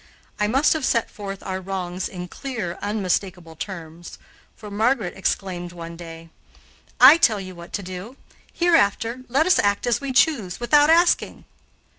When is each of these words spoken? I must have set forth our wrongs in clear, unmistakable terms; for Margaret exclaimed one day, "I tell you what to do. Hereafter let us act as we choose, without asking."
I 0.39 0.47
must 0.47 0.73
have 0.73 0.83
set 0.83 1.11
forth 1.11 1.43
our 1.43 1.61
wrongs 1.61 2.09
in 2.09 2.27
clear, 2.27 2.79
unmistakable 2.81 3.55
terms; 3.55 4.17
for 4.55 4.71
Margaret 4.71 5.13
exclaimed 5.15 5.73
one 5.73 5.95
day, 5.95 6.31
"I 6.99 7.17
tell 7.17 7.39
you 7.39 7.53
what 7.53 7.71
to 7.73 7.83
do. 7.83 8.17
Hereafter 8.51 9.19
let 9.29 9.45
us 9.45 9.59
act 9.59 9.85
as 9.85 10.01
we 10.01 10.11
choose, 10.11 10.59
without 10.59 10.89
asking." 10.89 11.45